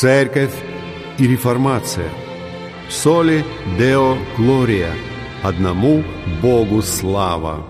Церковь 0.00 0.54
и 1.18 1.26
реформация. 1.26 2.08
Соли 2.88 3.44
Део 3.78 4.16
Глория. 4.38 4.94
Одному 5.42 6.02
Богу 6.40 6.80
слава. 6.80 7.66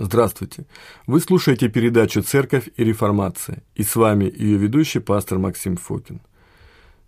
Здравствуйте! 0.00 0.66
Вы 1.06 1.20
слушаете 1.20 1.68
передачу 1.68 2.22
«Церковь 2.22 2.70
и 2.76 2.82
реформация» 2.82 3.62
и 3.76 3.84
с 3.84 3.94
вами 3.94 4.24
ее 4.24 4.58
ведущий 4.58 4.98
пастор 4.98 5.38
Максим 5.38 5.76
Фокин. 5.76 6.20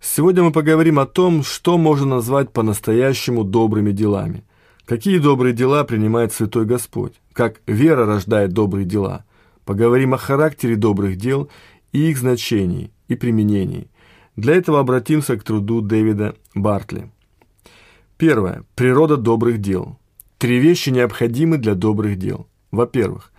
Сегодня 0.05 0.43
мы 0.43 0.51
поговорим 0.51 0.99
о 0.99 1.05
том, 1.05 1.43
что 1.43 1.77
можно 1.77 2.17
назвать 2.17 2.51
по-настоящему 2.51 3.45
добрыми 3.45 3.93
делами. 3.93 4.43
Какие 4.83 5.17
добрые 5.17 5.53
дела 5.53 5.85
принимает 5.85 6.33
Святой 6.33 6.65
Господь, 6.65 7.13
как 7.31 7.61
вера 7.67 8.05
рождает 8.05 8.51
добрые 8.51 8.85
дела. 8.85 9.23
Поговорим 9.63 10.13
о 10.13 10.17
характере 10.17 10.75
добрых 10.75 11.15
дел 11.15 11.49
и 11.93 12.09
их 12.09 12.17
значении 12.17 12.91
и 13.07 13.15
применении. 13.15 13.87
Для 14.35 14.55
этого 14.55 14.81
обратимся 14.81 15.37
к 15.37 15.43
труду 15.43 15.79
Дэвида 15.79 16.35
Бартли. 16.53 17.09
Первое. 18.17 18.65
Природа 18.75 19.15
добрых 19.15 19.61
дел. 19.61 19.97
Три 20.37 20.59
вещи 20.59 20.89
необходимы 20.89 21.57
для 21.57 21.75
добрых 21.75 22.19
дел– 22.19 22.45
во-первых, 22.73 23.31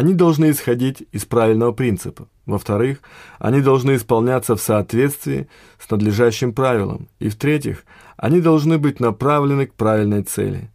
они 0.00 0.14
должны 0.14 0.50
исходить 0.50 1.02
из 1.12 1.26
правильного 1.26 1.72
принципа. 1.72 2.26
Во-вторых, 2.46 3.02
они 3.38 3.60
должны 3.60 3.96
исполняться 3.96 4.56
в 4.56 4.62
соответствии 4.62 5.46
с 5.78 5.90
надлежащим 5.90 6.54
правилом. 6.54 7.10
И 7.18 7.28
в-третьих, 7.28 7.84
они 8.16 8.40
должны 8.40 8.78
быть 8.78 8.98
направлены 8.98 9.66
к 9.66 9.74
правильной 9.74 10.22
цели. 10.22 10.70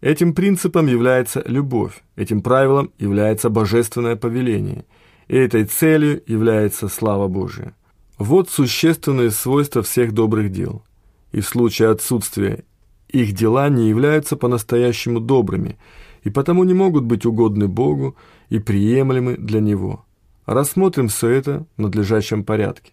Этим 0.00 0.32
принципом 0.32 0.86
является 0.86 1.42
любовь, 1.44 2.02
этим 2.16 2.40
правилом 2.40 2.92
является 2.98 3.50
божественное 3.50 4.16
повеление, 4.16 4.86
и 5.28 5.36
этой 5.36 5.66
целью 5.66 6.22
является 6.26 6.88
слава 6.88 7.28
Божия. 7.28 7.74
Вот 8.16 8.48
существенные 8.48 9.32
свойства 9.32 9.82
всех 9.82 10.12
добрых 10.12 10.50
дел. 10.50 10.82
И 11.30 11.40
в 11.40 11.46
случае 11.46 11.90
отсутствия 11.90 12.64
их 13.08 13.34
дела 13.34 13.68
не 13.68 13.90
являются 13.90 14.34
по-настоящему 14.34 15.20
добрыми– 15.20 15.76
и 16.24 16.30
потому 16.30 16.64
не 16.64 16.74
могут 16.74 17.04
быть 17.04 17.26
угодны 17.26 17.68
Богу 17.68 18.16
и 18.52 18.58
приемлемы 18.58 19.36
для 19.38 19.60
Него. 19.60 20.04
Рассмотрим 20.44 21.08
все 21.08 21.28
это 21.28 21.64
в 21.78 21.80
надлежащем 21.80 22.44
порядке. 22.44 22.92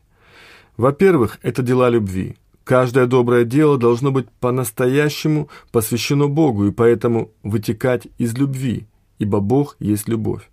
Во-первых, 0.77 1.37
это 1.41 1.61
дела 1.61 1.89
любви. 1.89 2.37
Каждое 2.63 3.07
доброе 3.07 3.43
дело 3.43 3.77
должно 3.77 4.11
быть 4.11 4.29
по-настоящему 4.39 5.49
посвящено 5.73 6.29
Богу 6.29 6.67
и 6.67 6.71
поэтому 6.71 7.31
вытекать 7.43 8.07
из 8.17 8.37
любви, 8.37 8.87
ибо 9.17 9.41
Бог 9.41 9.75
есть 9.79 10.07
любовь. 10.07 10.49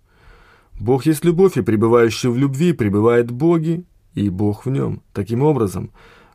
Бог 0.77 1.05
есть 1.05 1.23
любовь, 1.23 1.55
и 1.55 1.61
пребывающий 1.61 2.29
в 2.29 2.35
любви 2.35 2.73
пребывает 2.73 3.31
в 3.31 3.33
Боге, 3.33 3.83
и 4.13 4.29
Бог 4.29 4.65
в 4.65 4.69
нем. 4.69 5.01
Таким 5.13 5.41
образом, 5.41 5.91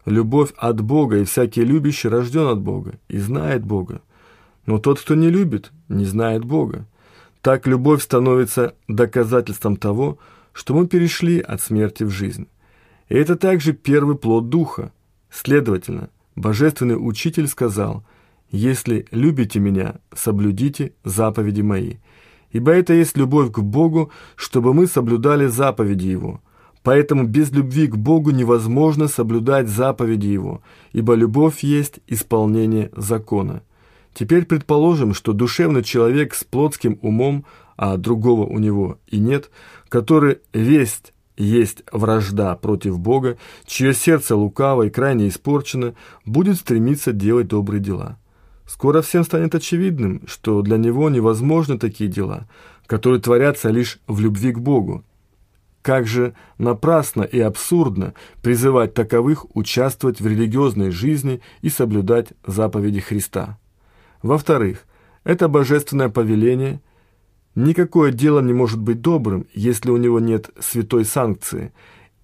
любовь 0.07 0.55
от 0.57 0.81
Бога, 0.81 1.19
и 1.19 1.25
всякий 1.25 1.63
любящий 1.63 2.09
рожден 2.09 2.47
от 2.47 2.61
Бога 2.63 2.95
и 3.09 3.19
знает 3.19 3.67
Бога. 3.67 4.01
Но 4.65 4.79
тот, 4.79 4.99
кто 4.99 5.15
не 5.15 5.29
любит, 5.29 5.73
не 5.91 6.07
знает 6.07 6.47
Бога. 6.47 6.87
Так 7.43 7.67
любовь 7.67 8.03
становится 8.03 8.77
доказательством 8.87 9.77
того, 9.77 10.19
что 10.53 10.75
мы 10.75 10.87
перешли 10.87 11.41
от 11.41 11.61
смерти 11.61 12.05
в 12.05 12.11
жизнь. 12.11 12.47
И 13.09 13.15
это 13.15 13.37
также 13.37 13.73
первый 13.73 14.17
плод 14.17 14.49
Духа. 14.49 14.93
Следовательно, 15.29 16.09
Божественный 16.37 16.95
Учитель 16.95 17.49
сказал, 17.49 18.05
«Если 18.51 19.07
любите 19.11 19.59
Меня, 19.59 19.97
соблюдите 20.15 20.93
заповеди 21.05 21.63
Мои». 21.63 21.97
Ибо 22.53 22.73
это 22.73 22.93
есть 22.93 23.17
любовь 23.17 23.51
к 23.51 23.59
Богу, 23.61 24.13
чтобы 24.37 24.73
мы 24.75 24.87
соблюдали 24.87 25.47
заповеди 25.47 26.07
Его. 26.07 26.43
Поэтому 26.83 27.25
без 27.25 27.51
любви 27.51 27.87
к 27.87 27.97
Богу 27.97 28.31
невозможно 28.31 29.09
соблюдать 29.09 29.69
заповеди 29.69 30.27
Его, 30.27 30.63
ибо 30.93 31.15
любовь 31.15 31.63
есть 31.63 32.01
исполнение 32.07 32.91
закона. 32.95 33.63
Теперь 34.15 34.45
предположим, 34.45 35.15
что 35.15 35.33
душевный 35.33 35.83
человек 35.83 36.35
с 36.35 36.45
плотским 36.45 36.99
умом, 37.03 37.47
а 37.77 37.97
другого 37.97 38.47
у 38.47 38.59
него 38.59 38.99
и 39.07 39.19
нет, 39.19 39.51
который 39.89 40.39
весть 40.53 41.13
есть 41.37 41.83
вражда 41.91 42.55
против 42.57 42.99
Бога, 42.99 43.39
чье 43.65 43.95
сердце 43.95 44.37
лукаво 44.37 44.83
и 44.83 44.91
крайне 44.91 45.29
испорчено, 45.29 45.95
будет 46.27 46.57
стремиться 46.57 47.13
делать 47.13 47.49
добрые 47.49 47.81
дела. 47.81 48.19
Скоро 48.67 49.03
всем 49.03 49.25
станет 49.25 49.55
очевидным, 49.55 50.23
что 50.27 50.63
для 50.63 50.77
него 50.77 51.11
невозможны 51.11 51.79
такие 51.79 52.09
дела, 52.09 52.47
которые 52.87 53.21
творятся 53.21 53.71
лишь 53.71 53.99
в 54.07 54.21
любви 54.21 54.53
к 54.53 54.59
Богу. 54.59 55.05
Как 55.81 56.07
же 56.07 56.35
напрасно 56.59 57.23
и 57.23 57.41
абсурдно 57.41 58.15
призывать 58.41 58.95
таковых 58.95 59.57
участвовать 59.57 60.21
в 60.21 60.27
религиозной 60.27 60.91
жизни 60.91 61.41
и 61.61 61.71
соблюдать 61.71 62.29
заповеди 62.47 63.01
Христа. 63.01 63.59
Во-вторых, 64.23 64.85
это 65.25 65.49
божественное 65.49 66.09
повеление. 66.09 66.81
Никакое 67.55 68.13
дело 68.13 68.41
не 68.41 68.53
может 68.53 68.81
быть 68.81 69.01
добрым, 69.01 69.47
если 69.53 69.91
у 69.91 69.97
него 69.97 70.21
нет 70.21 70.51
святой 70.59 71.05
санкции, 71.05 71.73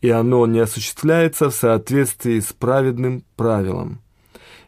и 0.00 0.08
оно 0.08 0.46
не 0.46 0.60
осуществляется 0.60 1.50
в 1.50 1.54
соответствии 1.54 2.40
с 2.40 2.52
праведным 2.52 3.24
правилом. 3.36 4.00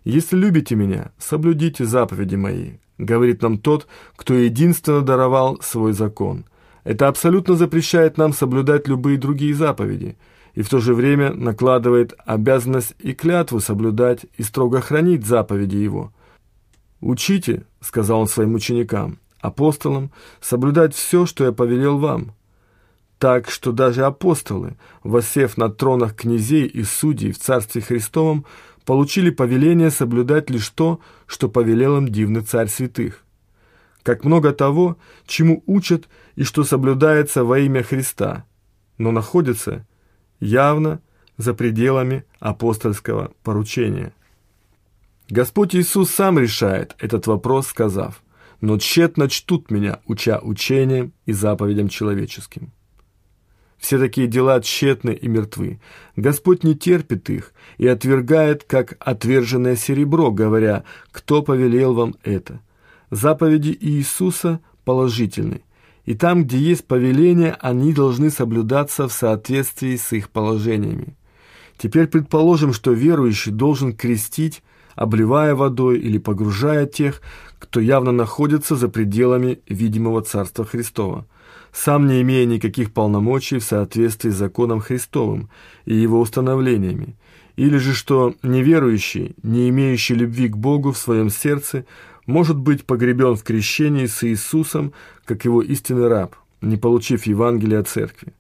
«Если 0.03 0.37
любите 0.37 0.75
меня, 0.75 1.13
соблюдите 1.19 1.85
заповеди 1.85 2.35
мои», 2.35 2.73
говорит 2.99 3.43
нам 3.43 3.59
тот, 3.59 3.87
кто 4.17 4.35
единственно 4.35 5.03
даровал 5.03 5.61
свой 5.63 5.93
закон. 5.93 6.45
Это 6.85 7.09
абсолютно 7.09 7.55
запрещает 7.55 8.19
нам 8.19 8.33
соблюдать 8.33 8.89
любые 8.89 9.19
другие 9.19 9.55
заповеди, 9.55 10.17
и 10.55 10.63
в 10.63 10.69
то 10.69 10.81
же 10.81 10.95
время 10.95 11.33
накладывает 11.33 12.15
обязанность 12.25 12.95
и 12.99 13.13
клятву 13.13 13.61
соблюдать 13.61 14.27
и 14.37 14.43
строго 14.43 14.81
хранить 14.81 15.25
заповеди 15.25 15.77
его– 15.77 16.13
«Учите»,— 17.01 17.65
сказал 17.81 18.21
он 18.21 18.29
своим 18.29 18.55
ученикам, 18.55 19.19
апостолам, 19.41 20.11
«соблюдать 20.41 20.95
все, 20.95 21.27
что 21.27 21.45
я 21.45 21.53
повелел 21.53 21.99
вам». 21.99 22.33
Так 23.19 23.51
что 23.51 23.73
даже 23.73 24.07
апостолы, 24.07 24.77
воссев 25.03 25.59
на 25.59 25.69
тронах 25.69 26.17
князей 26.17 26.67
и 26.67 26.83
судей 26.83 27.33
в 27.33 27.39
Царстве 27.39 27.83
Христовом, 27.83 28.47
получили 28.87 29.29
повеление 29.29 29.91
соблюдать 29.91 30.49
лишь 30.49 30.71
то, 30.71 31.01
что 31.27 31.51
повелел 31.51 31.99
им 31.99 32.09
дивный 32.09 32.41
Царь 32.41 32.69
Святых. 32.69 33.25
Как 34.03 34.25
много 34.25 34.53
того, 34.53 34.97
чему 35.27 35.63
учат 35.67 36.09
и 36.35 36.45
что 36.45 36.65
соблюдается 36.65 37.45
во 37.45 37.59
имя 37.59 37.83
Христа, 37.83 38.47
но 38.97 39.13
находится 39.13 39.87
явно 40.41 41.03
за 41.37 41.53
пределами 41.53 42.25
апостольского 42.39 43.33
поручения. 43.43 44.15
Господь 45.31 45.77
Иисус 45.77 46.11
сам 46.11 46.41
решает 46.41 46.97
этот 46.99 47.29
вопрос, 47.29 47.69
сказав, 47.69 48.23
«Но 48.61 48.79
тщетно 48.79 49.29
чтут 49.29 49.71
меня, 49.71 50.01
уча 50.07 50.41
учением 50.43 51.13
и 51.25 51.33
заповедям 51.33 51.89
человеческим». 51.89 52.73
Все 53.79 53.99
такие 53.99 54.27
дела 54.27 54.61
тщетны 54.61 55.13
и 55.13 55.29
мертвы. 55.29 55.81
Господь 56.17 56.65
не 56.65 56.75
терпит 56.75 57.31
их 57.31 57.55
и 57.79 57.87
отвергает, 57.87 58.65
как 58.65 58.97
отверженное 58.99 59.77
серебро, 59.77 60.33
говоря, 60.33 60.85
«Кто 61.13 61.43
повелел 61.43 61.95
вам 61.95 62.17
это?» 62.23 62.61
Заповеди 63.11 63.77
Иисуса 63.81 64.61
положительны, 64.85 65.63
и 66.05 66.15
там, 66.15 66.45
где 66.45 66.59
есть 66.59 66.87
повеление, 66.87 67.57
они 67.61 67.93
должны 67.93 68.31
соблюдаться 68.31 69.09
в 69.09 69.13
соответствии 69.13 69.97
с 69.97 70.13
их 70.13 70.31
положениями. 70.31 71.17
Теперь 71.79 72.09
предположим, 72.09 72.73
что 72.73 72.93
верующий 72.93 73.53
должен 73.53 73.95
крестить 73.95 74.63
обливая 75.01 75.55
водой 75.55 75.99
или 75.99 76.19
погружая 76.19 76.85
тех, 76.85 77.23
кто 77.59 77.81
явно 77.81 78.13
находится 78.13 78.77
за 78.77 78.91
пределами 78.91 79.61
видимого 79.67 80.21
Царства 80.21 80.67
Христова, 80.67 81.27
сам 81.73 82.07
не 82.07 82.21
имея 82.21 82.45
никаких 82.45 82.93
полномочий 82.93 83.61
в 83.61 83.65
соответствии 83.65 84.29
с 84.29 84.37
законом 84.37 84.81
Христовым 84.81 85.49
и 85.87 85.95
его 85.95 86.21
установлениями, 86.21 87.17
или 87.57 87.79
же 87.79 87.95
что 87.95 88.35
неверующий, 88.43 89.35
не 89.43 89.71
имеющий 89.71 90.15
любви 90.15 90.51
к 90.51 90.57
Богу 90.59 90.93
в 90.93 90.99
своем 90.99 91.31
сердце, 91.31 91.87
может 92.27 92.59
быть 92.59 92.85
погребен 92.85 93.37
в 93.37 93.43
крещении 93.43 94.05
с 94.05 94.23
Иисусом, 94.23 94.93
как 95.25 95.47
его 95.47 95.63
истинный 95.63 96.09
раб, 96.09 96.37
не 96.61 96.77
получив 96.77 97.25
Евангелия 97.25 97.81
о 97.81 97.85
Церкви. 97.85 98.35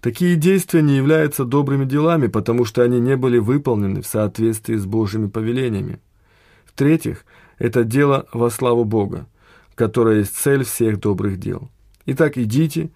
Такие 0.00 0.36
действия 0.36 0.80
не 0.80 0.96
являются 0.96 1.44
добрыми 1.44 1.84
делами, 1.84 2.26
потому 2.26 2.64
что 2.64 2.82
они 2.82 3.00
не 3.00 3.16
были 3.16 3.38
выполнены 3.38 4.00
в 4.00 4.06
соответствии 4.06 4.76
с 4.76 4.86
Божьими 4.86 5.28
повелениями. 5.28 6.00
В-третьих, 6.64 7.24
это 7.58 7.84
дело 7.84 8.26
во 8.32 8.48
славу 8.48 8.84
Бога, 8.84 9.26
которое 9.74 10.20
есть 10.20 10.34
цель 10.34 10.64
всех 10.64 11.00
добрых 11.00 11.38
дел. 11.38 11.70
Итак, 12.06 12.38
идите 12.38 12.90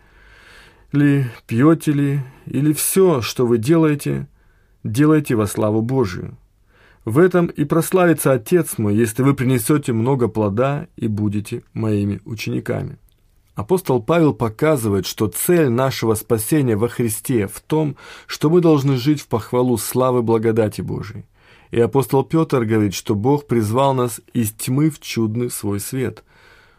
ли, 0.92 1.26
пьете 1.46 1.92
ли, 1.92 2.20
или 2.46 2.72
все, 2.72 3.20
что 3.20 3.46
вы 3.46 3.58
делаете, 3.58 4.26
делайте 4.82 5.34
во 5.34 5.46
славу 5.46 5.82
Божию. 5.82 6.38
В 7.04 7.18
этом 7.18 7.46
и 7.46 7.64
прославится 7.64 8.32
Отец 8.32 8.78
мой, 8.78 8.94
если 8.96 9.22
вы 9.22 9.34
принесете 9.34 9.92
много 9.92 10.28
плода 10.28 10.88
и 10.96 11.06
будете 11.06 11.62
моими 11.74 12.22
учениками. 12.24 12.96
Апостол 13.54 14.02
Павел 14.02 14.34
показывает, 14.34 15.06
что 15.06 15.28
цель 15.28 15.68
нашего 15.68 16.14
спасения 16.14 16.76
во 16.76 16.88
Христе 16.88 17.46
в 17.46 17.60
том, 17.60 17.96
что 18.26 18.50
мы 18.50 18.60
должны 18.60 18.96
жить 18.96 19.20
в 19.20 19.28
похвалу 19.28 19.78
славы 19.78 20.22
благодати 20.22 20.80
Божией. 20.80 21.24
И 21.70 21.80
апостол 21.80 22.24
Петр 22.24 22.64
говорит, 22.64 22.94
что 22.94 23.14
Бог 23.14 23.46
призвал 23.46 23.94
нас 23.94 24.20
из 24.32 24.52
тьмы 24.52 24.90
в 24.90 25.00
чудный 25.00 25.50
свой 25.50 25.78
свет, 25.78 26.24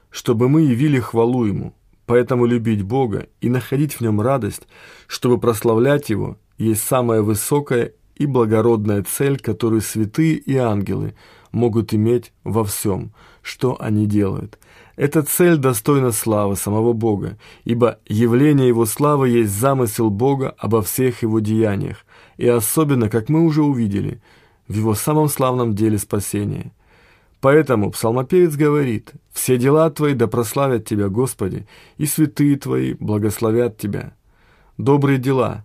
чтобы 0.09 0.49
мы 0.49 0.61
явили 0.63 0.99
хвалу 0.99 1.45
Ему. 1.45 1.73
Поэтому 2.05 2.45
любить 2.45 2.83
Бога 2.83 3.27
и 3.41 3.49
находить 3.49 3.93
в 3.93 4.01
Нем 4.01 4.19
радость, 4.19 4.67
чтобы 5.07 5.39
прославлять 5.39 6.09
Его, 6.09 6.37
есть 6.57 6.83
самая 6.83 7.21
высокая 7.21 7.93
и 8.15 8.25
благородная 8.25 9.03
цель, 9.03 9.39
которую 9.39 9.81
святые 9.81 10.35
и 10.35 10.55
ангелы 10.55 11.15
могут 11.55 11.93
иметь 11.93 12.31
во 12.43 12.63
всем, 12.63 13.11
что 13.41 13.81
они 13.81 14.05
делают. 14.05 14.59
Эта 14.95 15.23
цель 15.23 15.57
достойна 15.57 16.11
славы 16.11 16.55
самого 16.55 16.93
Бога, 16.93 17.37
ибо 17.63 17.99
явление 18.05 18.67
Его 18.67 18.85
славы 18.85 19.29
есть 19.29 19.51
замысел 19.51 20.09
Бога 20.09 20.53
обо 20.57 20.81
всех 20.81 21.23
Его 21.23 21.39
деяниях, 21.39 22.05
и 22.37 22.47
особенно, 22.47 23.09
как 23.09 23.29
мы 23.29 23.43
уже 23.43 23.63
увидели, 23.63 24.21
в 24.67 24.75
Его 24.75 24.93
самом 24.93 25.29
славном 25.29 25.73
деле 25.75 25.97
спасения. 25.97 26.71
Поэтому 27.41 27.91
псалмопевец 27.91 28.55
говорит, 28.55 29.13
«Все 29.31 29.57
дела 29.57 29.89
Твои 29.89 30.13
да 30.13 30.27
прославят 30.27 30.85
Тебя, 30.85 31.09
Господи, 31.09 31.67
и 31.97 32.05
святые 32.05 32.57
Твои 32.57 32.93
благословят 32.93 33.77
Тебя». 33.77 34.13
Добрые 34.77 35.19
дела, 35.19 35.63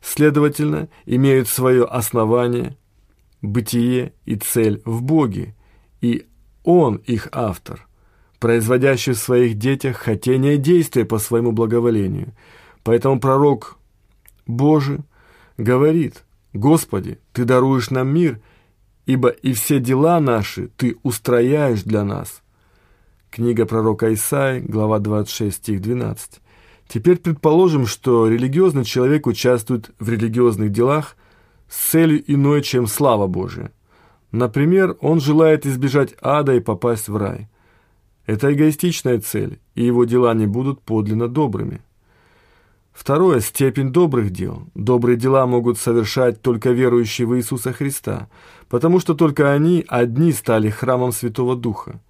следовательно, 0.00 0.88
имеют 1.06 1.46
свое 1.46 1.84
основание, 1.84 2.76
бытие 3.42 4.12
и 4.24 4.36
цель 4.36 4.82
в 4.84 5.02
Боге, 5.02 5.54
и 6.00 6.26
Он 6.64 6.96
их 6.96 7.28
автор 7.32 7.86
производящий 8.40 9.12
в 9.12 9.18
своих 9.18 9.56
детях 9.56 9.98
хотение 9.98 10.56
действия 10.56 11.04
по 11.04 11.18
своему 11.18 11.52
благоволению. 11.52 12.32
Поэтому 12.82 13.20
пророк 13.20 13.76
Божий 14.46 15.00
говорит, 15.58 16.24
«Господи, 16.54 17.20
Ты 17.32 17.44
даруешь 17.44 17.90
нам 17.90 18.08
мир, 18.08 18.40
ибо 19.06 19.28
и 19.28 19.52
все 19.52 19.78
дела 19.78 20.18
наши 20.18 20.68
Ты 20.76 20.96
устрояешь 21.04 21.82
для 21.82 22.02
нас». 22.02 22.42
Книга 23.30 23.66
пророка 23.66 24.12
Исаи, 24.12 24.58
глава 24.58 24.98
26, 24.98 25.56
стих 25.56 25.82
12. 25.82 26.40
Теперь 26.88 27.18
предположим, 27.18 27.86
что 27.86 28.26
религиозный 28.26 28.84
человек 28.84 29.28
участвует 29.28 29.90
в 30.00 30.08
религиозных 30.08 30.72
делах 30.72 31.14
с 31.70 31.90
целью 31.92 32.22
иной, 32.30 32.62
чем 32.62 32.86
слава 32.86 33.26
Божия. 33.26 33.72
Например, 34.32 34.96
он 35.00 35.20
желает 35.20 35.64
избежать 35.64 36.14
ада 36.20 36.54
и 36.54 36.60
попасть 36.60 37.08
в 37.08 37.16
рай– 37.16 37.48
это 38.30 38.52
эгоистичная 38.52 39.18
цель, 39.18 39.58
и 39.74 39.84
его 39.84 40.04
дела 40.04 40.32
не 40.34 40.46
будут 40.46 40.82
подлинно 40.82 41.26
добрыми. 41.26 41.82
Второе– 42.92 43.40
степень 43.40 43.90
добрых 43.90 44.30
дел. 44.30 44.68
Добрые 44.76 45.16
дела 45.16 45.48
могут 45.48 45.78
совершать 45.78 46.40
только 46.40 46.70
верующие 46.70 47.26
в 47.26 47.36
Иисуса 47.36 47.72
Христа, 47.72 48.28
потому 48.68 49.00
что 49.00 49.14
только 49.14 49.52
они 49.52 49.84
одни 49.88 50.30
стали 50.30 50.70
храмом 50.70 51.10
Святого 51.10 51.56
Духа. 51.56 52.00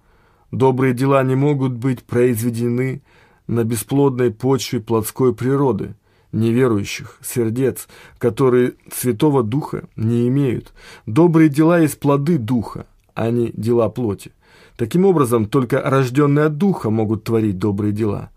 Добрые 0.50 0.92
дела 0.92 1.22
не 1.22 1.36
могут 1.36 1.72
быть 1.72 2.02
произведены 2.02 3.00
на 3.46 3.64
бесплодной 3.64 4.30
почве 4.30 4.80
плотской 4.80 5.34
природы, 5.34 5.94
неверующих, 6.32 7.19
сердец, 7.23 7.88
которые 8.19 8.75
Святого 8.93 9.43
Духа 9.43 9.85
не 9.97 10.29
имеют. 10.29 10.73
Добрые 11.06 11.49
дела 11.49 11.81
есть 11.81 11.99
плоды 11.99 12.38
Духа, 12.38 12.87
а 13.15 13.31
не 13.31 13.50
дела 13.53 13.88
плоти. 13.88 14.32
Таким 14.77 15.05
образом, 15.05 15.47
только 15.47 15.81
рожденные 15.82 16.47
от 16.47 16.56
Духа 16.56 16.91
могут 16.91 17.25
творить 17.25 17.59
добрые 17.59 17.93
дела. 17.93 18.31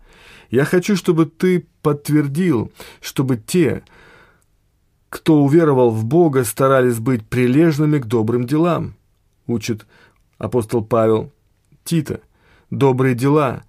Я 0.50 0.64
хочу, 0.64 0.96
чтобы 0.96 1.26
ты 1.26 1.66
подтвердил, 1.82 2.70
чтобы 3.00 3.36
те, 3.36 3.82
кто 5.08 5.42
уверовал 5.42 5.90
в 5.90 6.04
Бога, 6.04 6.44
старались 6.44 6.98
быть 6.98 7.26
прилежными 7.26 7.98
к 7.98 8.06
добрым 8.06 8.46
делам, 8.46 8.94
учит 9.46 9.86
апостол 10.38 10.84
Павел 10.84 11.32
Тита. 11.84 12.20
Добрые 12.70 13.14
дела 13.14 13.64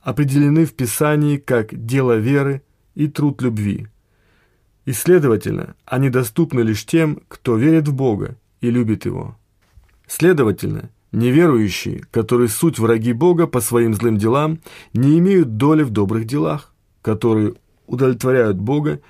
определены 0.00 0.64
в 0.64 0.74
Писании 0.74 1.36
как 1.36 1.84
дело 1.86 2.16
веры 2.16 2.62
и 2.98 3.06
труд 3.06 3.40
любви. 3.42 3.86
И, 4.84 4.92
следовательно, 4.92 5.76
они 5.86 6.10
доступны 6.10 6.60
лишь 6.60 6.84
тем, 6.84 7.22
кто 7.28 7.56
верит 7.56 7.86
в 7.86 7.94
Бога 7.94 8.36
и 8.60 8.70
любит 8.70 9.06
Его. 9.06 9.36
Следовательно, 10.06 10.90
Неверующие, 11.10 12.04
которые 12.10 12.48
суть 12.48 12.78
враги 12.78 13.14
Бога 13.14 13.46
по 13.46 13.62
своим 13.62 13.94
злым 13.94 14.18
делам, 14.18 14.60
не 14.92 15.18
имеют 15.18 15.56
доли 15.56 15.82
в 15.82 15.90
добрых 15.90 16.26
делах, 16.26 16.74
которые 17.00 17.54
удовлетворяют 17.86 18.58
Бога 18.58 19.00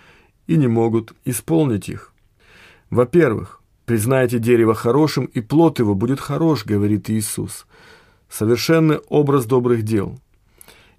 и 0.47 0.57
не 0.57 0.69
могут 0.69 1.13
исполнить 1.25 1.89
их. 1.89 2.13
Во-первых, 2.91 3.61
признайте 3.85 4.39
дерево 4.39 4.75
хорошим, 4.75 5.25
и 5.25 5.41
плод 5.41 5.81
его 5.81 5.97
будет 5.97 6.21
хорош, 6.21 6.65
говорит 6.65 7.11
Иисус. 7.11 7.67
Совершенный 8.31 8.99
образ 9.09 9.47
добрых 9.47 9.83
дел. 9.83 10.21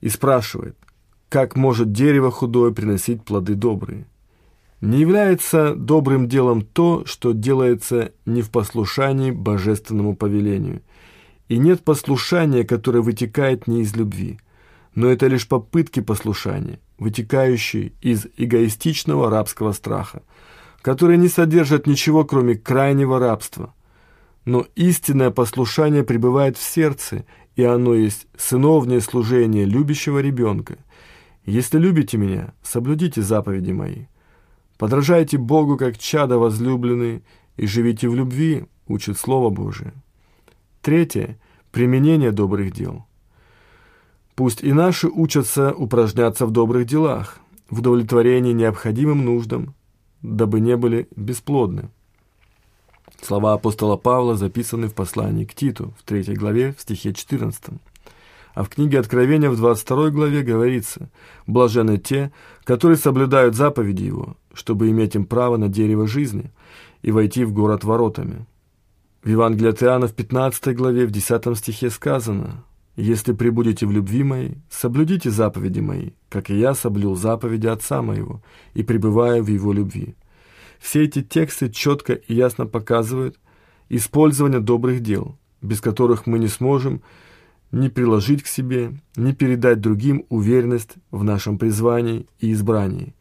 И 0.02 0.10
спрашивает, 0.10 0.76
как 1.30 1.56
может 1.56 1.92
дерево 1.92 2.32
худое 2.32 2.72
приносить 2.72 3.24
плоды 3.24 3.54
добрые? 3.54 4.06
Не 4.82 5.00
является 5.00 5.76
добрым 5.76 6.28
делом 6.28 6.62
то, 6.62 7.04
что 7.06 7.34
делается 7.34 8.14
не 8.26 8.42
в 8.42 8.50
послушании 8.50 9.32
божественному 9.32 10.16
повелению. 10.16 10.82
И 11.48 11.58
нет 11.58 11.84
послушания, 11.84 12.64
которое 12.64 13.02
вытекает 13.02 13.68
не 13.68 13.82
из 13.82 13.96
любви, 13.96 14.40
но 14.96 15.08
это 15.08 15.28
лишь 15.28 15.48
попытки 15.48 16.00
послушания, 16.00 16.80
вытекающие 16.98 17.92
из 18.02 18.28
эгоистичного 18.38 19.30
рабского 19.30 19.74
страха, 19.74 20.24
которые 20.82 21.18
не 21.18 21.28
содержат 21.28 21.88
ничего, 21.88 22.24
кроме 22.24 22.56
крайнего 22.56 23.20
рабства. 23.20 23.74
Но 24.46 24.66
истинное 24.76 25.30
послушание 25.30 26.04
пребывает 26.04 26.58
в 26.58 26.64
сердце, 26.64 27.26
и 27.56 27.64
оно 27.64 27.94
есть 27.94 28.28
сыновнее 28.38 29.02
служение 29.02 29.66
любящего 29.66 30.20
ребенка. 30.20 30.78
Если 31.46 31.78
любите 31.78 32.18
меня, 32.18 32.54
соблюдите 32.62 33.22
заповеди 33.22 33.72
мои. 33.72 34.06
Подражайте 34.78 35.38
Богу, 35.38 35.78
как 35.78 35.98
чада 35.98 36.38
возлюбленные, 36.38 37.22
и 37.58 37.66
живите 37.66 38.08
в 38.08 38.16
любви, 38.16 38.66
учит 38.88 39.18
Слово 39.18 39.50
Божие. 39.50 39.94
Третье– 40.82 41.38
применение 41.72 42.32
добрых 42.32 42.72
дел. 42.72 43.06
Пусть 44.36 44.64
и 44.64 44.72
наши 44.72 45.10
учатся 45.10 45.74
упражняться 45.74 46.46
в 46.46 46.52
добрых 46.52 46.86
делах, 46.86 47.40
в 47.70 47.80
удовлетворении 47.80 48.54
необходимым 48.54 49.26
нуждам, 49.26 49.76
дабы 50.22 50.62
не 50.62 50.78
были 50.78 51.10
бесплодны. 51.16 51.90
Слова 53.22 53.54
апостола 53.54 53.98
Павла 53.98 54.36
записаны 54.36 54.88
в 54.88 54.94
послании 54.94 55.44
к 55.44 55.54
Титу, 55.54 55.94
в 56.00 56.04
3 56.04 56.36
главе, 56.36 56.74
в 56.74 56.82
стихе 56.82 57.14
14. 57.14 57.66
А 58.54 58.64
в 58.64 58.70
книге 58.70 59.00
Откровения 59.00 59.50
в 59.50 59.58
22 59.58 60.10
главе 60.10 60.42
говорится 60.42 61.10
«Блажены 61.48 61.98
те, 61.98 62.32
которые 62.64 62.98
соблюдают 62.98 63.56
заповеди 63.56 64.04
Его, 64.04 64.38
чтобы 64.54 64.90
иметь 64.90 65.16
им 65.16 65.26
право 65.26 65.58
на 65.58 65.70
дерево 65.70 66.08
жизни 66.08 66.52
и 67.02 67.12
войти 67.12 67.44
в 67.44 67.54
город 67.54 67.84
воротами». 67.84 68.46
В 69.24 69.30
Евангелии 69.30 69.70
от 69.70 69.84
Иоанна 69.84 70.08
в 70.08 70.14
15 70.14 70.76
главе 70.76 71.06
в 71.06 71.12
10 71.12 71.58
стихе 71.58 71.90
сказано 71.90 72.64
«Если 72.96 73.34
прибудете 73.34 73.86
в 73.86 73.92
любви 73.92 74.24
моей, 74.24 74.58
соблюдите 74.70 75.30
заповеди 75.30 75.80
мои, 75.80 76.12
как 76.30 76.50
и 76.50 76.58
я 76.58 76.74
соблюл 76.74 77.16
заповеди 77.16 77.68
Отца 77.68 78.02
моего 78.02 78.42
и 78.74 78.84
пребываю 78.84 79.44
в 79.44 79.48
его 79.48 79.74
любви». 79.74 80.16
Все 80.80 81.04
эти 81.04 81.22
тексты 81.22 81.70
четко 81.70 82.14
и 82.14 82.34
ясно 82.34 82.66
показывают 82.66 83.38
использование 83.90 84.62
добрых 84.62 85.02
дел, 85.02 85.38
без 85.62 85.82
которых 85.82 86.26
мы 86.26 86.40
не 86.40 86.48
сможем 86.48 87.02
ни 87.72 87.88
приложить 87.88 88.44
к 88.44 88.48
себе, 88.48 88.94
ни 89.16 89.32
передать 89.32 89.82
другим 89.82 90.26
уверенность 90.30 90.96
в 91.12 91.24
нашем 91.24 91.58
призвании 91.58 92.28
и 92.40 92.52
избрании. 92.54 93.14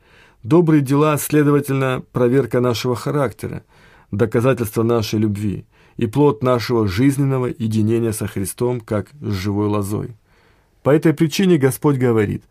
Добрые 0.42 0.82
дела, 0.82 1.18
следовательно, 1.18 2.02
проверка 2.12 2.60
нашего 2.60 2.96
характера, 2.96 3.64
доказательство 4.10 4.82
нашей 4.82 5.18
любви– 5.18 5.66
и 5.98 6.06
плод 6.06 6.42
нашего 6.42 6.86
жизненного 6.88 7.46
единения 7.46 8.12
со 8.12 8.26
Христом, 8.26 8.80
как 8.80 9.08
с 9.20 9.32
живой 9.32 9.66
лозой. 9.66 10.16
По 10.82 10.90
этой 10.90 11.12
причине 11.12 11.58
Господь 11.58 11.96
говорит, 11.96 12.44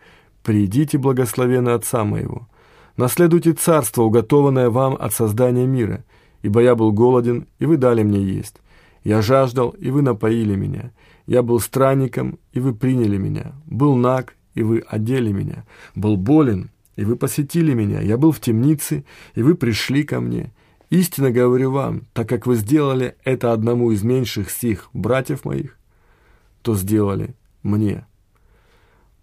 «Придите, 0.43 0.97
благословенно 0.97 1.73
Отца 1.73 2.03
моего, 2.03 2.47
наследуйте 2.97 3.53
царство, 3.53 4.03
уготованное 4.03 4.69
вам 4.69 4.95
от 4.99 5.13
создания 5.13 5.65
мира, 5.65 6.03
ибо 6.41 6.61
я 6.61 6.75
был 6.75 6.91
голоден, 6.91 7.47
и 7.57 7.65
вы 7.65 7.77
дали 7.77 8.03
мне 8.03 8.21
есть, 8.21 8.57
я 9.07 9.21
жаждал, 9.21 9.69
и 9.69 9.89
вы 9.89 10.01
напоили 10.01 10.55
меня, 10.55 10.91
я 11.27 11.41
был 11.41 11.61
странником, 11.61 12.39
и 12.51 12.59
вы 12.59 12.73
приняли 12.73 13.15
меня, 13.15 13.53
был 13.65 13.95
наг, 13.95 14.35
и 14.53 14.63
вы 14.63 14.83
одели 14.85 15.31
меня, 15.31 15.65
был 15.95 16.17
болен, 16.17 16.71
и 16.97 17.05
вы 17.05 17.15
посетили 17.15 17.73
меня, 17.73 18.01
я 18.01 18.17
был 18.17 18.33
в 18.33 18.41
темнице, 18.41 19.05
и 19.33 19.43
вы 19.43 19.55
пришли 19.55 20.03
ко 20.03 20.19
мне, 20.19 20.51
Истинно 20.89 21.31
говорю 21.31 21.71
вам, 21.71 22.03
так 22.13 22.29
как 22.29 22.45
вы 22.45 22.55
сделали 22.55 23.15
это 23.23 23.51
одному 23.51 23.91
из 23.91 24.03
меньших 24.03 24.49
сих 24.49 24.89
братьев 24.93 25.43
моих, 25.43 25.77
то 26.61 26.75
сделали 26.75 27.35
мне. 27.63 28.05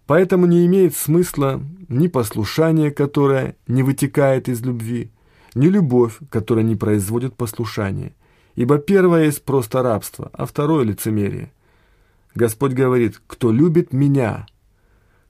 Поэтому 0.05 0.45
не 0.45 0.65
имеет 0.65 0.95
смысла 0.95 1.61
ни 1.89 2.07
послушание, 2.07 2.91
которое 2.91 3.55
не 3.67 3.81
вытекает 3.81 4.47
из 4.47 4.61
любви, 4.61 5.11
ни 5.55 5.67
любовь, 5.67 6.17
которая 6.29 6.63
не 6.63 6.75
производит 6.75 7.35
послушание. 7.35 8.13
Ибо 8.55 8.77
первое 8.77 9.25
есть 9.25 9.43
просто 9.43 9.83
рабство, 9.83 10.29
а 10.33 10.45
второе– 10.45 10.83
лицемерие. 10.85 11.51
Господь 12.35 12.73
говорит, 12.73 13.21
кто 13.27 13.51
любит 13.51 13.93
меня, 13.93 14.45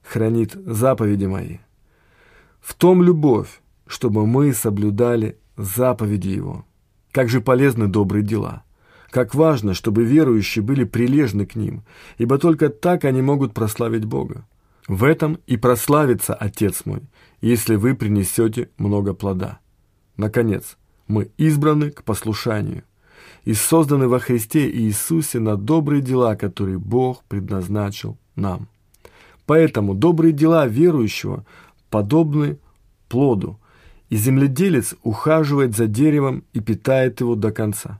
хранит 0.03 0.53
заповеди 0.53 1.25
мои. 1.25 1.57
В 2.61 2.73
том 2.75 3.01
любовь, 3.01 3.61
чтобы 3.87 4.25
мы 4.25 4.53
соблюдали 4.53 5.37
заповеди 5.57 6.29
Его. 6.29 6.65
Как 7.11 7.29
же 7.29 7.41
полезны 7.41 7.87
добрые 7.87 8.23
дела. 8.23 8.63
Как 9.09 9.33
важно, 9.33 9.73
чтобы 9.73 10.03
верующие 10.03 10.63
были 10.63 10.83
прилежны 10.83 11.45
к 11.45 11.55
ним, 11.55 11.83
ибо 12.17 12.37
только 12.37 12.69
так 12.69 13.05
они 13.05 13.21
могут 13.21 13.53
прославить 13.53 14.05
Бога. 14.05 14.45
В 14.87 15.03
этом 15.03 15.39
и 15.47 15.57
прославится 15.57 16.33
Отец 16.35 16.85
мой, 16.85 17.01
если 17.41 17.75
вы 17.75 17.95
принесете 17.95 18.69
много 18.77 19.13
плода. 19.13 19.59
Наконец, 20.17 20.77
мы 21.07 21.31
избраны 21.37 21.91
к 21.91 22.03
послушанию 22.03 22.83
и 23.43 23.53
созданы 23.53 24.07
во 24.07 24.19
Христе 24.19 24.69
Иисусе 24.69 25.39
на 25.39 25.55
добрые 25.55 26.01
дела, 26.01 26.35
которые 26.35 26.79
Бог 26.79 27.23
предназначил 27.25 28.17
нам. 28.35 28.67
Поэтому 29.45 29.93
добрые 29.93 30.33
дела 30.33 30.65
верующего 30.65 31.45
подобны 31.89 32.57
плоду, 33.07 33.59
и 34.09 34.15
земледелец 34.15 34.95
ухаживает 35.03 35.75
за 35.75 35.87
деревом 35.87 36.43
и 36.53 36.59
питает 36.59 37.21
его 37.21 37.35
до 37.35 37.51
конца, 37.51 37.99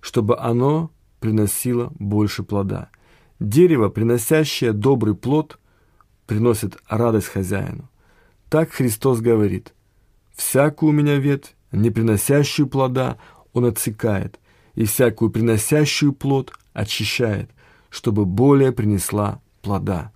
чтобы 0.00 0.38
оно 0.38 0.90
приносило 1.20 1.92
больше 1.98 2.42
плода. 2.42 2.90
Дерево, 3.40 3.88
приносящее 3.88 4.72
добрый 4.72 5.14
плод, 5.14 5.58
приносит 6.26 6.78
радость 6.88 7.28
хозяину. 7.28 7.88
Так 8.48 8.70
Христос 8.70 9.20
говорит, 9.20 9.74
«Всякую 10.34 10.90
у 10.90 10.92
меня 10.92 11.16
ветвь, 11.16 11.54
не 11.72 11.90
приносящую 11.90 12.68
плода, 12.68 13.18
он 13.52 13.64
отсекает, 13.64 14.38
и 14.76 14.84
всякую 14.84 15.30
приносящую 15.30 16.12
плод 16.12 16.52
очищает, 16.72 17.50
чтобы 17.90 18.24
более 18.24 18.70
принесла 18.70 19.40
плода». 19.62 20.12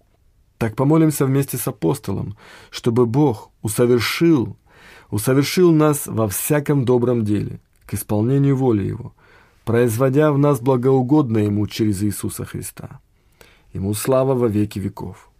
Так 0.58 0.76
помолимся 0.76 1.26
вместе 1.26 1.56
с 1.56 1.66
апостолом, 1.66 2.36
чтобы 2.70 3.06
Бог 3.06 3.50
усовершил 3.62 4.56
усовершил 5.10 5.72
нас 5.72 6.06
во 6.06 6.28
всяком 6.28 6.84
добром 6.84 7.24
деле, 7.24 7.60
к 7.86 7.94
исполнению 7.94 8.56
воли 8.56 8.84
Его, 8.84 9.14
производя 9.64 10.32
в 10.32 10.38
нас 10.38 10.60
благоугодное 10.60 11.44
Ему 11.44 11.66
через 11.66 12.02
Иисуса 12.02 12.44
Христа. 12.44 13.00
Ему 13.72 13.94
слава 13.94 14.34
во 14.34 14.48
веки 14.48 14.78
веков. 14.78 15.30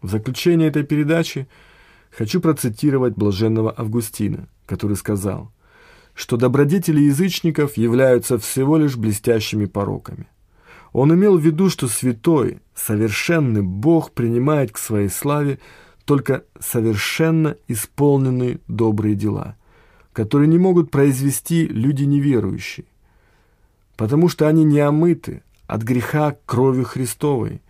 В 0.00 0.08
заключение 0.08 0.68
этой 0.68 0.84
передачи 0.84 1.48
хочу 2.10 2.40
процитировать 2.40 3.14
блаженного 3.14 3.74
Августина, 3.76 4.48
который 4.66 4.96
сказал, 4.96 5.52
что 6.14 6.36
добродетели 6.36 7.00
язычников 7.00 7.76
являются 7.76 8.38
всего 8.38 8.76
лишь 8.76 8.96
блестящими 8.96 9.64
пороками. 9.64 10.26
Он 10.92 11.14
имел 11.14 11.38
в 11.38 11.42
виду, 11.42 11.70
что 11.70 11.88
святой, 11.88 12.60
совершенный 12.74 13.62
Бог 13.62 14.12
принимает 14.12 14.72
к 14.72 14.78
своей 14.78 15.08
славе 15.08 15.58
только 16.04 16.44
совершенно 16.60 17.56
исполненные 17.68 18.60
добрые 18.68 19.14
дела, 19.14 19.56
которые 20.12 20.48
не 20.48 20.58
могут 20.58 20.90
произвести 20.90 21.66
люди 21.66 22.04
неверующие, 22.04 22.84
потому 23.96 24.28
что 24.28 24.48
они 24.48 24.64
не 24.64 24.80
омыты 24.80 25.42
от 25.66 25.82
греха 25.82 26.36
кровью 26.44 26.84
Христовой 26.84 27.62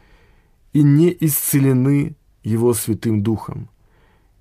и 0.73 0.83
не 0.83 1.17
исцелены 1.21 2.17
Его 2.43 2.75
Святым 2.75 3.23
Духом. 3.23 3.69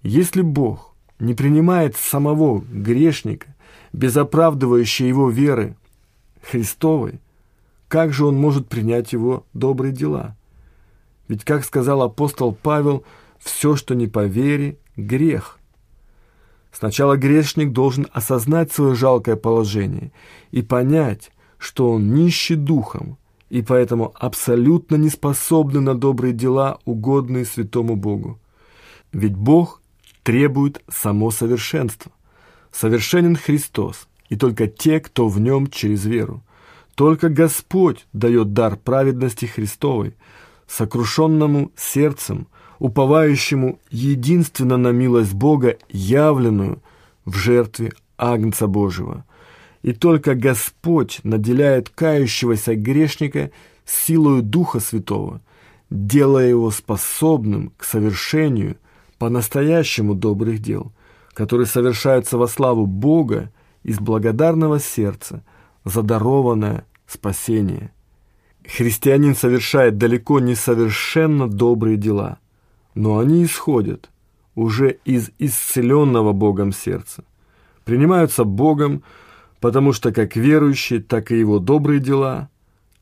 Если 0.02 0.42
Бог 0.42 0.96
не 1.20 1.36
принимает 1.36 1.96
самого 1.96 2.64
грешника 2.72 3.51
без 3.94 4.16
оправдывающей 4.18 5.08
его 5.08 5.30
веры 5.30 5.76
Христовой, 6.42 7.20
как 7.88 8.14
же 8.14 8.26
он 8.26 8.36
может 8.38 8.68
принять 8.70 9.12
его 9.14 9.46
добрые 9.54 9.92
дела? 9.92 10.38
Ведь, 11.28 11.44
как 11.44 11.66
сказал 11.66 12.02
апостол 12.02 12.54
Павел, 12.54 13.04
все, 13.40 13.76
что 13.76 13.96
не 13.96 14.08
по 14.08 14.26
вере, 14.26 14.78
грех. 14.96 15.60
Сначала 16.72 17.18
грешник 17.18 17.74
должен 17.74 18.08
осознать 18.14 18.72
свое 18.72 18.96
жалкое 18.96 19.36
положение 19.36 20.12
и 20.52 20.62
понять, 20.62 21.32
что 21.58 21.92
он 21.92 22.14
нищий 22.14 22.56
духом, 22.56 23.18
и 23.50 23.62
поэтому 23.62 24.14
абсолютно 24.16 24.96
не 24.96 25.10
способны 25.10 25.82
на 25.82 25.94
добрые 25.94 26.34
дела, 26.34 26.80
угодные 26.86 27.46
святому 27.46 27.96
Богу. 27.96 28.40
Ведь 29.12 29.36
Бог 29.36 29.82
требует 30.24 30.82
само 30.90 31.32
совершенства. 31.32 32.12
Совершенен 32.72 33.36
Христос, 33.36 34.08
и 34.30 34.36
только 34.36 34.68
те, 34.68 35.00
кто 35.00 35.28
в 35.28 35.40
нем 35.40 35.68
через 35.68 36.06
веру. 36.06 36.44
Только 36.96 37.30
Господь 37.30 38.06
дает 38.14 38.54
дар 38.54 38.78
праведности 38.78 39.46
Христовой, 39.46 40.16
сокрушенному 40.68 41.72
сердцем, 41.76 42.48
уповающему 42.80 43.80
единственно 43.90 44.78
на 44.78 44.90
милость 44.90 45.34
Бога, 45.34 45.78
явленную 45.90 46.82
в 47.26 47.36
жертве 47.36 47.94
Агнца 48.18 48.68
Божьего. 48.68 49.26
И 49.82 49.94
только 49.94 50.36
Господь 50.36 51.20
наделяет 51.24 51.90
кающегося 51.90 52.76
грешника 52.76 53.52
силою 53.86 54.44
Духа 54.44 54.80
Святого, 54.80 55.42
делая 55.90 56.50
его 56.50 56.72
способным 56.72 57.74
к 57.78 57.84
совершению 57.84 58.78
по-настоящему 59.18 60.16
добрых 60.16 60.60
дел, 60.60 60.92
которые 61.34 61.68
совершаются 61.68 62.38
во 62.38 62.48
славу 62.48 62.86
Бога 62.86 63.52
из 63.84 64.00
благодарного 64.00 64.80
сердца 64.80 65.44
за 65.86 66.02
дарованное 66.02 66.86
спасение. 67.08 67.92
Христианин 68.66 69.36
совершает 69.36 69.98
далеко 69.98 70.40
не 70.40 70.56
совершенно 70.56 71.48
добрые 71.48 71.98
дела– 71.98 72.38
но 72.96 73.20
они 73.20 73.44
исходят 73.44 74.10
уже 74.56 75.00
из 75.06 75.32
исцеленного 75.40 76.34
Богом 76.34 76.72
сердца, 76.72 77.24
принимаются 77.86 78.44
Богом, 78.44 79.04
потому 79.60 79.94
что 79.94 80.12
как 80.12 80.36
верующие, 80.36 81.02
так 81.02 81.32
и 81.32 81.40
его 81.40 81.60
добрые 81.60 82.00
дела 82.00 82.50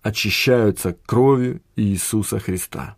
очищаются 0.01 0.95
кровью 1.05 1.61
Иисуса 1.75 2.39
Христа. 2.39 2.95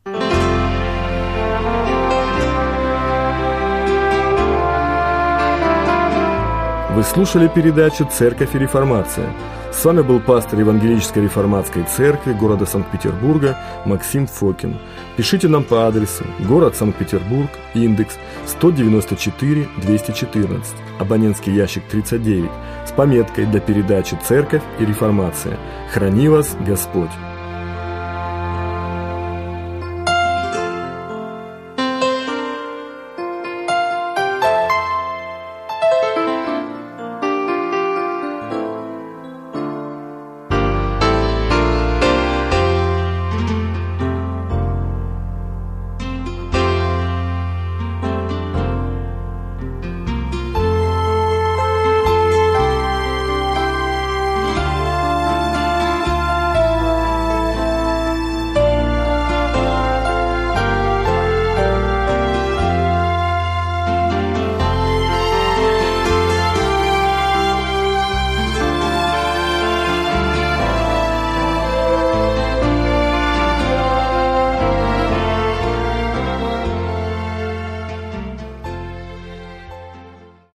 Вы 6.93 7.03
слушали 7.03 7.47
передачу 7.47 8.05
«Церковь 8.05 8.53
и 8.53 8.59
реформация». 8.59 9.33
С 9.71 9.85
вами 9.85 10.01
был 10.01 10.19
пастор 10.19 10.59
Евангелической 10.59 11.23
реформатской 11.23 11.83
церкви 11.83 12.33
города 12.33 12.65
Санкт-Петербурга 12.65 13.57
Максим 13.85 14.27
Фокин. 14.27 14.77
Пишите 15.15 15.47
нам 15.47 15.63
по 15.63 15.87
адресу 15.87 16.25
город 16.39 16.75
Санкт-Петербург, 16.75 17.49
индекс 17.73 18.17
194-214, 18.61 20.65
абонентский 20.99 21.53
ящик 21.53 21.83
39, 21.89 22.51
с 22.85 22.91
пометкой 22.91 23.45
для 23.45 23.61
передачи 23.61 24.19
«Церковь 24.27 24.63
и 24.77 24.85
реформация». 24.85 25.57
Храни 25.93 26.27
вас 26.27 26.57
Господь! 26.67 27.11